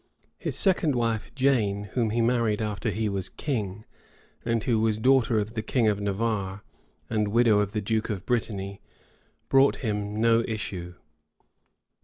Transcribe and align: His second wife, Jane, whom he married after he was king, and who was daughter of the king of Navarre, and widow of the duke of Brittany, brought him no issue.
His 0.39 0.55
second 0.55 0.95
wife, 0.95 1.31
Jane, 1.35 1.83
whom 1.93 2.09
he 2.09 2.21
married 2.21 2.59
after 2.59 2.89
he 2.89 3.07
was 3.07 3.29
king, 3.29 3.85
and 4.43 4.63
who 4.63 4.79
was 4.79 4.97
daughter 4.97 5.37
of 5.37 5.53
the 5.53 5.61
king 5.61 5.87
of 5.87 6.01
Navarre, 6.01 6.63
and 7.07 7.27
widow 7.27 7.59
of 7.59 7.71
the 7.73 7.81
duke 7.81 8.09
of 8.09 8.25
Brittany, 8.25 8.81
brought 9.47 9.75
him 9.85 10.19
no 10.19 10.43
issue. 10.47 10.95